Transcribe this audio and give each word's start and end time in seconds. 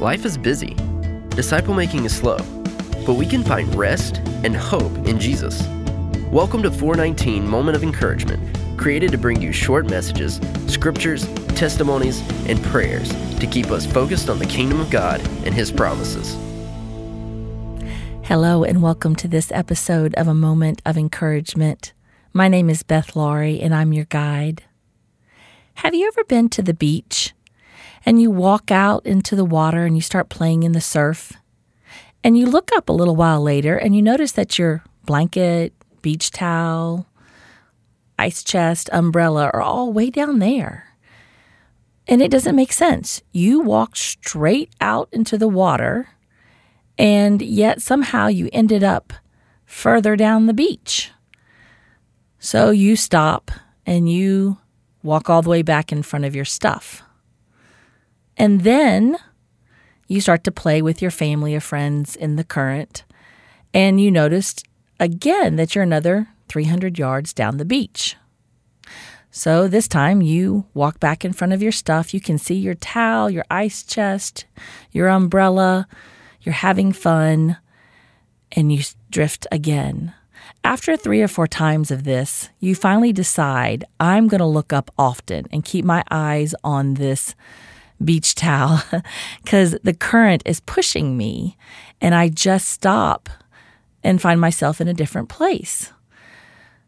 Life 0.00 0.24
is 0.24 0.38
busy, 0.38 0.76
disciple 1.30 1.74
making 1.74 2.04
is 2.04 2.16
slow, 2.16 2.36
but 3.04 3.14
we 3.14 3.26
can 3.26 3.42
find 3.42 3.74
rest 3.74 4.18
and 4.44 4.54
hope 4.54 4.96
in 5.08 5.18
Jesus. 5.18 5.66
Welcome 6.30 6.62
to 6.62 6.70
419 6.70 7.44
Moment 7.44 7.76
of 7.76 7.82
Encouragement, 7.82 8.40
created 8.78 9.10
to 9.10 9.18
bring 9.18 9.42
you 9.42 9.50
short 9.50 9.90
messages, 9.90 10.40
scriptures, 10.68 11.26
testimonies, 11.56 12.20
and 12.46 12.62
prayers 12.62 13.08
to 13.40 13.48
keep 13.48 13.72
us 13.72 13.86
focused 13.86 14.30
on 14.30 14.38
the 14.38 14.46
kingdom 14.46 14.78
of 14.78 14.88
God 14.88 15.20
and 15.44 15.52
His 15.52 15.72
promises. 15.72 16.36
Hello, 18.22 18.62
and 18.62 18.80
welcome 18.80 19.16
to 19.16 19.26
this 19.26 19.50
episode 19.50 20.14
of 20.14 20.28
A 20.28 20.34
Moment 20.34 20.80
of 20.86 20.96
Encouragement. 20.96 21.92
My 22.32 22.46
name 22.46 22.70
is 22.70 22.84
Beth 22.84 23.16
Laurie, 23.16 23.60
and 23.60 23.74
I'm 23.74 23.92
your 23.92 24.04
guide. 24.04 24.62
Have 25.74 25.96
you 25.96 26.06
ever 26.06 26.22
been 26.22 26.48
to 26.50 26.62
the 26.62 26.72
beach 26.72 27.34
and 28.08 28.22
you 28.22 28.30
walk 28.30 28.70
out 28.70 29.04
into 29.04 29.36
the 29.36 29.44
water 29.44 29.84
and 29.84 29.94
you 29.94 30.00
start 30.00 30.30
playing 30.30 30.62
in 30.62 30.72
the 30.72 30.80
surf? 30.80 31.34
And 32.24 32.38
you 32.38 32.46
look 32.46 32.70
up 32.72 32.88
a 32.88 32.92
little 32.92 33.14
while 33.14 33.42
later 33.42 33.76
and 33.76 33.94
you 33.94 34.00
notice 34.00 34.32
that 34.32 34.58
your 34.58 34.82
blanket, 35.04 35.74
beach 36.00 36.30
towel, 36.30 37.06
ice 38.18 38.42
chest, 38.42 38.88
umbrella 38.94 39.50
are 39.52 39.60
all 39.60 39.92
way 39.92 40.08
down 40.08 40.38
there. 40.38 40.94
And 42.06 42.22
it 42.22 42.30
doesn't 42.30 42.56
make 42.56 42.72
sense. 42.72 43.20
You 43.30 43.60
walked 43.60 43.98
straight 43.98 44.72
out 44.80 45.10
into 45.12 45.36
the 45.36 45.46
water, 45.46 46.08
and 46.96 47.42
yet 47.42 47.82
somehow 47.82 48.28
you 48.28 48.48
ended 48.54 48.82
up 48.82 49.12
further 49.66 50.16
down 50.16 50.46
the 50.46 50.54
beach. 50.54 51.10
So 52.38 52.70
you 52.70 52.96
stop 52.96 53.50
and 53.84 54.10
you 54.10 54.56
walk 55.02 55.28
all 55.28 55.42
the 55.42 55.50
way 55.50 55.60
back 55.60 55.92
in 55.92 56.02
front 56.02 56.24
of 56.24 56.34
your 56.34 56.46
stuff. 56.46 57.02
And 58.38 58.62
then 58.62 59.18
you 60.06 60.20
start 60.22 60.44
to 60.44 60.52
play 60.52 60.80
with 60.80 61.02
your 61.02 61.10
family 61.10 61.54
or 61.54 61.60
friends 61.60 62.16
in 62.16 62.36
the 62.36 62.44
current, 62.44 63.04
and 63.74 64.00
you 64.00 64.10
noticed 64.10 64.64
again 64.98 65.56
that 65.56 65.74
you're 65.74 65.84
another 65.84 66.28
300 66.48 66.98
yards 66.98 67.34
down 67.34 67.58
the 67.58 67.64
beach. 67.64 68.16
So 69.30 69.68
this 69.68 69.86
time 69.86 70.22
you 70.22 70.64
walk 70.72 70.98
back 70.98 71.24
in 71.24 71.34
front 71.34 71.52
of 71.52 71.62
your 71.62 71.72
stuff. 71.72 72.14
You 72.14 72.20
can 72.20 72.38
see 72.38 72.54
your 72.54 72.74
towel, 72.74 73.28
your 73.28 73.44
ice 73.50 73.82
chest, 73.82 74.46
your 74.90 75.08
umbrella. 75.08 75.86
You're 76.40 76.54
having 76.54 76.92
fun, 76.92 77.58
and 78.52 78.72
you 78.72 78.82
drift 79.10 79.46
again. 79.52 80.14
After 80.64 80.96
three 80.96 81.20
or 81.20 81.28
four 81.28 81.46
times 81.46 81.90
of 81.90 82.04
this, 82.04 82.48
you 82.58 82.74
finally 82.74 83.12
decide, 83.12 83.84
I'm 84.00 84.28
going 84.28 84.38
to 84.38 84.46
look 84.46 84.72
up 84.72 84.90
often 84.96 85.46
and 85.52 85.64
keep 85.64 85.84
my 85.84 86.02
eyes 86.10 86.54
on 86.64 86.94
this 86.94 87.34
beach 88.04 88.34
towel 88.34 88.82
because 89.42 89.76
the 89.82 89.94
current 89.94 90.42
is 90.46 90.60
pushing 90.60 91.16
me 91.16 91.56
and 92.00 92.14
I 92.14 92.28
just 92.28 92.68
stop 92.68 93.28
and 94.02 94.20
find 94.20 94.40
myself 94.40 94.80
in 94.80 94.88
a 94.88 94.94
different 94.94 95.28
place. 95.28 95.92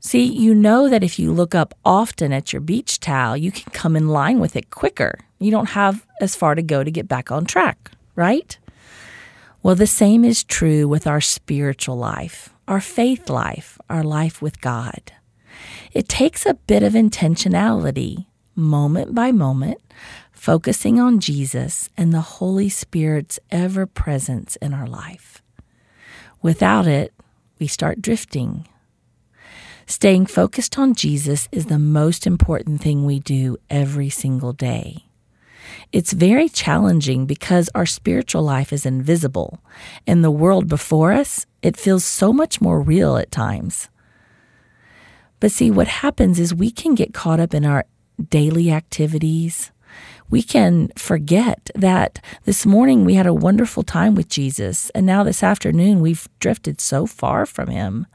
See, 0.00 0.24
you 0.24 0.54
know 0.54 0.88
that 0.88 1.02
if 1.02 1.18
you 1.18 1.32
look 1.32 1.54
up 1.54 1.74
often 1.84 2.32
at 2.32 2.52
your 2.52 2.60
beach 2.60 3.00
towel, 3.00 3.36
you 3.36 3.50
can 3.50 3.72
come 3.72 3.96
in 3.96 4.08
line 4.08 4.38
with 4.38 4.54
it 4.54 4.70
quicker. 4.70 5.18
You 5.38 5.50
don't 5.50 5.70
have 5.70 6.06
as 6.20 6.36
far 6.36 6.54
to 6.54 6.62
go 6.62 6.84
to 6.84 6.90
get 6.90 7.08
back 7.08 7.30
on 7.30 7.46
track, 7.46 7.90
right? 8.14 8.58
Well, 9.62 9.74
the 9.74 9.86
same 9.86 10.24
is 10.24 10.44
true 10.44 10.86
with 10.86 11.06
our 11.06 11.20
spiritual 11.20 11.96
life 11.96 12.50
our 12.66 12.80
faith 12.80 13.28
life, 13.28 13.78
our 13.90 14.02
life 14.02 14.40
with 14.40 14.60
God. 14.60 15.12
It 15.92 16.08
takes 16.08 16.46
a 16.46 16.54
bit 16.54 16.82
of 16.82 16.94
intentionality, 16.94 18.26
moment 18.54 19.14
by 19.14 19.32
moment, 19.32 19.80
focusing 20.44 21.00
on 21.00 21.20
Jesus 21.20 21.88
and 21.96 22.12
the 22.12 22.36
Holy 22.36 22.68
Spirit's 22.68 23.40
ever 23.50 23.86
presence 23.86 24.56
in 24.56 24.74
our 24.74 24.86
life. 24.86 25.40
Without 26.42 26.86
it, 26.86 27.14
we 27.58 27.66
start 27.66 28.02
drifting. 28.02 28.68
Staying 29.86 30.26
focused 30.26 30.78
on 30.78 30.92
Jesus 30.94 31.48
is 31.50 31.64
the 31.64 31.78
most 31.78 32.26
important 32.26 32.82
thing 32.82 33.06
we 33.06 33.20
do 33.20 33.56
every 33.70 34.10
single 34.10 34.52
day. 34.52 35.06
It's 35.92 36.12
very 36.12 36.50
challenging 36.50 37.24
because 37.24 37.70
our 37.74 37.86
spiritual 37.86 38.42
life 38.42 38.70
is 38.70 38.84
invisible, 38.84 39.60
and 40.06 40.22
the 40.22 40.30
world 40.30 40.68
before 40.68 41.12
us, 41.12 41.46
it 41.62 41.74
feels 41.74 42.04
so 42.04 42.34
much 42.34 42.60
more 42.60 42.82
real 42.82 43.16
at 43.16 43.30
times. 43.30 43.88
But 45.40 45.52
see, 45.52 45.70
what 45.70 45.88
happens 45.88 46.38
is 46.38 46.52
we 46.54 46.70
can 46.70 46.94
get 46.94 47.14
caught 47.14 47.40
up 47.40 47.54
in 47.54 47.64
our 47.64 47.86
daily 48.28 48.70
activities. 48.70 49.70
We 50.34 50.42
can 50.42 50.88
forget 50.96 51.70
that 51.76 52.18
this 52.44 52.66
morning 52.66 53.04
we 53.04 53.14
had 53.14 53.24
a 53.24 53.32
wonderful 53.32 53.84
time 53.84 54.16
with 54.16 54.28
Jesus, 54.28 54.90
and 54.90 55.06
now 55.06 55.22
this 55.22 55.44
afternoon 55.44 56.00
we've 56.00 56.28
drifted 56.40 56.80
so 56.80 57.06
far 57.06 57.46
from 57.46 57.68
Him. 57.68 58.08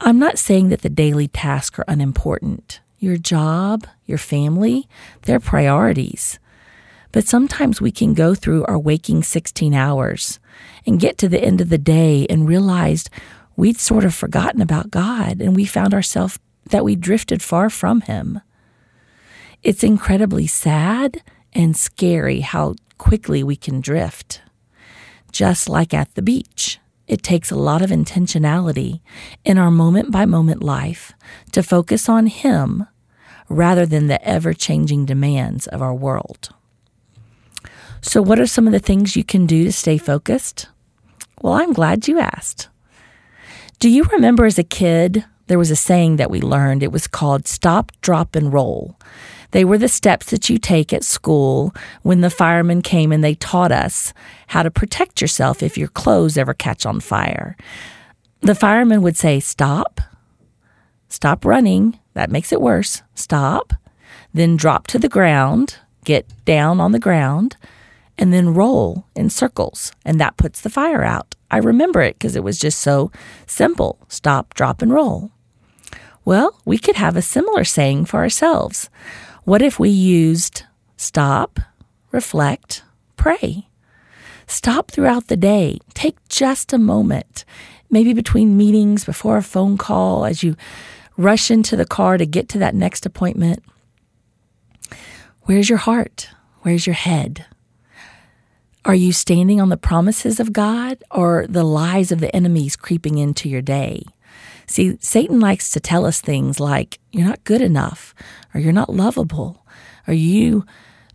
I'm 0.00 0.18
not 0.18 0.40
saying 0.40 0.70
that 0.70 0.82
the 0.82 0.88
daily 0.88 1.28
tasks 1.28 1.78
are 1.78 1.84
unimportant 1.86 2.80
your 2.98 3.16
job, 3.16 3.86
your 4.06 4.18
family, 4.18 4.88
they're 5.22 5.38
priorities. 5.38 6.40
But 7.12 7.28
sometimes 7.28 7.80
we 7.80 7.92
can 7.92 8.12
go 8.12 8.34
through 8.34 8.64
our 8.64 8.76
waking 8.76 9.22
16 9.22 9.72
hours 9.72 10.40
and 10.84 10.98
get 10.98 11.16
to 11.18 11.28
the 11.28 11.40
end 11.40 11.60
of 11.60 11.68
the 11.68 11.78
day 11.78 12.26
and 12.28 12.48
realize 12.48 13.04
we'd 13.54 13.78
sort 13.78 14.04
of 14.04 14.12
forgotten 14.16 14.60
about 14.60 14.90
God 14.90 15.40
and 15.40 15.54
we 15.54 15.64
found 15.64 15.94
ourselves 15.94 16.40
that 16.70 16.84
we 16.84 16.96
drifted 16.96 17.40
far 17.40 17.70
from 17.70 18.00
Him. 18.00 18.40
It's 19.62 19.84
incredibly 19.84 20.46
sad 20.46 21.22
and 21.52 21.76
scary 21.76 22.40
how 22.40 22.76
quickly 22.96 23.42
we 23.42 23.56
can 23.56 23.80
drift, 23.80 24.40
just 25.32 25.68
like 25.68 25.92
at 25.92 26.14
the 26.14 26.22
beach. 26.22 26.78
It 27.06 27.22
takes 27.22 27.50
a 27.50 27.56
lot 27.56 27.82
of 27.82 27.90
intentionality 27.90 29.00
in 29.44 29.58
our 29.58 29.70
moment 29.70 30.12
by 30.12 30.24
moment 30.24 30.62
life 30.62 31.12
to 31.52 31.62
focus 31.62 32.08
on 32.08 32.26
Him 32.26 32.86
rather 33.50 33.84
than 33.84 34.06
the 34.06 34.24
ever 34.26 34.54
changing 34.54 35.04
demands 35.04 35.66
of 35.66 35.82
our 35.82 35.94
world. 35.94 36.50
So, 38.00 38.22
what 38.22 38.40
are 38.40 38.46
some 38.46 38.66
of 38.66 38.72
the 38.72 38.78
things 38.78 39.16
you 39.16 39.24
can 39.24 39.44
do 39.44 39.64
to 39.64 39.72
stay 39.72 39.98
focused? 39.98 40.68
Well, 41.42 41.54
I'm 41.54 41.74
glad 41.74 42.08
you 42.08 42.18
asked. 42.18 42.68
Do 43.78 43.90
you 43.90 44.04
remember 44.04 44.46
as 44.46 44.58
a 44.58 44.64
kid, 44.64 45.24
there 45.48 45.58
was 45.58 45.70
a 45.70 45.76
saying 45.76 46.16
that 46.16 46.30
we 46.30 46.40
learned? 46.40 46.82
It 46.82 46.92
was 46.92 47.06
called 47.06 47.46
stop, 47.46 47.92
drop, 48.00 48.36
and 48.36 48.52
roll. 48.52 48.96
They 49.52 49.64
were 49.64 49.78
the 49.78 49.88
steps 49.88 50.30
that 50.30 50.48
you 50.48 50.58
take 50.58 50.92
at 50.92 51.04
school 51.04 51.74
when 52.02 52.20
the 52.20 52.30
firemen 52.30 52.82
came 52.82 53.12
and 53.12 53.22
they 53.22 53.34
taught 53.34 53.72
us 53.72 54.12
how 54.48 54.62
to 54.62 54.70
protect 54.70 55.20
yourself 55.20 55.62
if 55.62 55.76
your 55.76 55.88
clothes 55.88 56.38
ever 56.38 56.54
catch 56.54 56.86
on 56.86 57.00
fire. 57.00 57.56
The 58.40 58.54
firemen 58.54 59.02
would 59.02 59.16
say, 59.16 59.40
Stop, 59.40 60.00
stop 61.08 61.44
running. 61.44 61.98
That 62.14 62.30
makes 62.30 62.52
it 62.52 62.60
worse. 62.60 63.02
Stop. 63.14 63.72
Then 64.32 64.56
drop 64.56 64.86
to 64.88 64.98
the 64.98 65.08
ground, 65.08 65.78
get 66.04 66.26
down 66.44 66.80
on 66.80 66.92
the 66.92 66.98
ground, 66.98 67.56
and 68.16 68.32
then 68.32 68.54
roll 68.54 69.06
in 69.14 69.30
circles. 69.30 69.92
And 70.04 70.20
that 70.20 70.36
puts 70.36 70.60
the 70.60 70.70
fire 70.70 71.02
out. 71.02 71.34
I 71.50 71.58
remember 71.58 72.00
it 72.00 72.14
because 72.14 72.36
it 72.36 72.44
was 72.44 72.58
just 72.58 72.78
so 72.78 73.10
simple 73.46 73.98
stop, 74.08 74.54
drop, 74.54 74.82
and 74.82 74.92
roll. 74.92 75.30
Well, 76.24 76.60
we 76.64 76.78
could 76.78 76.96
have 76.96 77.16
a 77.16 77.22
similar 77.22 77.64
saying 77.64 78.04
for 78.04 78.18
ourselves. 78.18 78.88
What 79.44 79.62
if 79.62 79.78
we 79.78 79.88
used 79.88 80.64
stop, 80.96 81.58
reflect, 82.12 82.82
pray? 83.16 83.68
Stop 84.46 84.90
throughout 84.90 85.28
the 85.28 85.36
day. 85.36 85.78
Take 85.94 86.16
just 86.28 86.72
a 86.72 86.78
moment, 86.78 87.44
maybe 87.88 88.12
between 88.12 88.56
meetings, 88.56 89.04
before 89.04 89.36
a 89.36 89.42
phone 89.42 89.78
call, 89.78 90.24
as 90.24 90.42
you 90.42 90.56
rush 91.16 91.50
into 91.50 91.76
the 91.76 91.86
car 91.86 92.18
to 92.18 92.26
get 92.26 92.48
to 92.50 92.58
that 92.58 92.74
next 92.74 93.06
appointment. 93.06 93.62
Where's 95.42 95.68
your 95.68 95.78
heart? 95.78 96.28
Where's 96.62 96.86
your 96.86 96.94
head? 96.94 97.46
Are 98.84 98.94
you 98.94 99.12
standing 99.12 99.60
on 99.60 99.68
the 99.68 99.76
promises 99.76 100.40
of 100.40 100.52
God 100.52 101.02
or 101.10 101.46
the 101.48 101.64
lies 101.64 102.10
of 102.12 102.20
the 102.20 102.34
enemies 102.34 102.76
creeping 102.76 103.18
into 103.18 103.48
your 103.48 103.62
day? 103.62 104.04
See, 104.70 104.96
Satan 105.00 105.40
likes 105.40 105.68
to 105.70 105.80
tell 105.80 106.06
us 106.06 106.20
things 106.20 106.60
like, 106.60 107.00
you're 107.10 107.26
not 107.26 107.42
good 107.42 107.60
enough, 107.60 108.14
or 108.54 108.60
you're 108.60 108.72
not 108.72 108.94
lovable, 108.94 109.66
or 110.06 110.14
you 110.14 110.64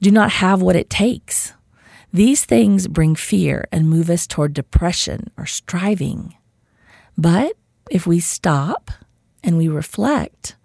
do 0.00 0.10
not 0.10 0.30
have 0.30 0.62
what 0.62 0.74
it 0.74 0.88
takes. 0.88 1.52
These 2.14 2.46
things 2.46 2.88
bring 2.88 3.14
fear 3.14 3.68
and 3.70 3.90
move 3.90 4.08
us 4.08 4.26
toward 4.26 4.54
depression 4.54 5.30
or 5.36 5.44
striving. 5.44 6.34
But 7.18 7.52
if 7.90 8.06
we 8.06 8.20
stop 8.20 8.90
and 9.44 9.58
we 9.58 9.68
reflect, 9.68 10.56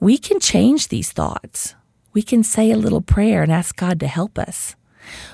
we 0.00 0.18
can 0.18 0.40
change 0.40 0.88
these 0.88 1.12
thoughts. 1.12 1.76
We 2.12 2.22
can 2.22 2.42
say 2.42 2.72
a 2.72 2.76
little 2.76 3.02
prayer 3.02 3.44
and 3.44 3.52
ask 3.52 3.76
God 3.76 4.00
to 4.00 4.08
help 4.08 4.36
us. 4.36 4.74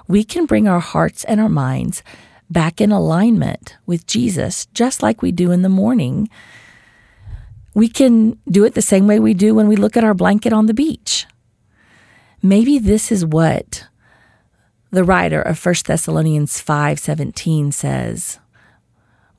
We 0.06 0.24
can 0.24 0.44
bring 0.44 0.68
our 0.68 0.80
hearts 0.80 1.24
and 1.24 1.40
our 1.40 1.48
minds 1.48 2.02
back 2.50 2.82
in 2.82 2.92
alignment 2.92 3.78
with 3.86 4.06
Jesus, 4.06 4.66
just 4.74 5.02
like 5.02 5.22
we 5.22 5.32
do 5.32 5.52
in 5.52 5.62
the 5.62 5.70
morning. 5.70 6.28
We 7.74 7.88
can 7.88 8.38
do 8.48 8.64
it 8.64 8.74
the 8.74 8.82
same 8.82 9.06
way 9.06 9.18
we 9.18 9.34
do 9.34 9.54
when 9.54 9.68
we 9.68 9.76
look 9.76 9.96
at 9.96 10.04
our 10.04 10.14
blanket 10.14 10.52
on 10.52 10.66
the 10.66 10.74
beach. 10.74 11.26
Maybe 12.42 12.78
this 12.78 13.12
is 13.12 13.24
what 13.24 13.86
The 14.92 15.04
writer 15.04 15.40
of 15.40 15.58
1 15.58 15.86
Thessalonians 15.86 16.60
5:17 16.60 17.72
says, 17.72 18.38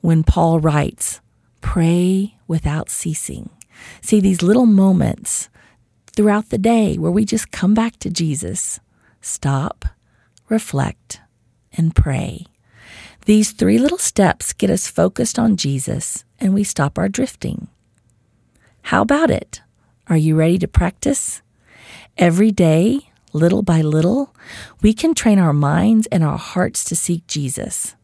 when 0.00 0.24
Paul 0.24 0.58
writes, 0.58 1.20
"Pray 1.60 2.34
without 2.48 2.90
ceasing." 2.90 3.50
See 4.00 4.18
these 4.18 4.42
little 4.42 4.66
moments 4.66 5.48
throughout 6.16 6.50
the 6.50 6.58
day 6.58 6.96
where 6.98 7.12
we 7.12 7.24
just 7.24 7.52
come 7.52 7.72
back 7.72 7.98
to 8.00 8.10
Jesus, 8.10 8.80
stop, 9.20 9.84
reflect, 10.48 11.20
and 11.72 11.94
pray. 11.94 12.46
These 13.26 13.52
three 13.52 13.78
little 13.78 13.98
steps 13.98 14.52
get 14.52 14.70
us 14.70 14.88
focused 14.88 15.38
on 15.38 15.56
Jesus 15.56 16.24
and 16.40 16.52
we 16.52 16.64
stop 16.64 16.98
our 16.98 17.08
drifting. 17.08 17.68
How 18.88 19.00
about 19.00 19.30
it? 19.30 19.62
Are 20.08 20.16
you 20.16 20.36
ready 20.36 20.58
to 20.58 20.68
practice? 20.68 21.40
Every 22.18 22.50
day, 22.50 23.08
little 23.32 23.62
by 23.62 23.80
little, 23.80 24.36
we 24.82 24.92
can 24.92 25.14
train 25.14 25.38
our 25.38 25.54
minds 25.54 26.06
and 26.08 26.22
our 26.22 26.36
hearts 26.36 26.84
to 26.84 26.94
seek 26.94 27.26
Jesus. 27.26 27.96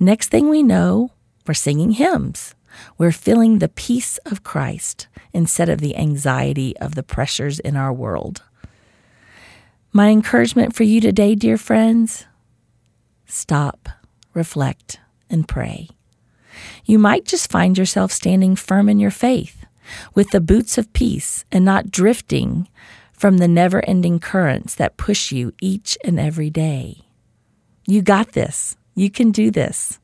Next 0.00 0.30
thing 0.30 0.48
we 0.48 0.62
know, 0.62 1.10
we're 1.46 1.52
singing 1.52 1.90
hymns. 1.92 2.54
We're 2.96 3.12
feeling 3.12 3.58
the 3.58 3.68
peace 3.68 4.16
of 4.24 4.42
Christ 4.42 5.06
instead 5.34 5.68
of 5.68 5.82
the 5.82 5.98
anxiety 5.98 6.74
of 6.78 6.94
the 6.94 7.02
pressures 7.02 7.60
in 7.60 7.76
our 7.76 7.92
world. 7.92 8.42
My 9.92 10.08
encouragement 10.08 10.74
for 10.74 10.84
you 10.84 11.02
today, 11.02 11.34
dear 11.34 11.58
friends 11.58 12.24
stop, 13.26 13.86
reflect, 14.32 14.98
and 15.28 15.46
pray. 15.46 15.90
You 16.86 16.98
might 16.98 17.26
just 17.26 17.50
find 17.50 17.76
yourself 17.76 18.12
standing 18.12 18.56
firm 18.56 18.88
in 18.88 18.98
your 18.98 19.10
faith 19.10 19.61
with 20.14 20.30
the 20.30 20.40
boots 20.40 20.78
of 20.78 20.92
peace 20.92 21.44
and 21.50 21.64
not 21.64 21.90
drifting 21.90 22.68
from 23.12 23.38
the 23.38 23.48
never 23.48 23.84
ending 23.84 24.18
currents 24.18 24.74
that 24.74 24.96
push 24.96 25.30
you 25.30 25.52
each 25.60 25.96
and 26.04 26.18
every 26.18 26.50
day. 26.50 27.02
You 27.86 28.02
got 28.02 28.32
this. 28.32 28.76
You 28.94 29.10
can 29.10 29.30
do 29.30 29.50
this. 29.50 30.00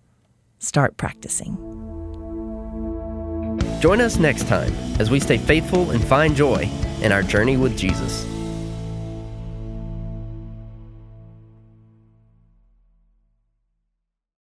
Start 0.59 0.97
practicing. 0.97 1.57
Join 3.81 4.01
us 4.01 4.19
next 4.19 4.49
time 4.49 4.73
as 4.99 5.11
we 5.11 5.21
stay 5.21 5.39
faithful 5.39 5.91
and 5.91 6.03
find 6.03 6.35
joy 6.35 6.69
in 7.01 7.13
our 7.13 7.23
journey 7.23 7.57
with 7.57 7.77
Jesus. 7.77 8.27